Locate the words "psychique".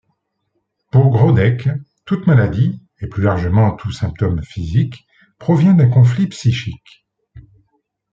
6.25-7.05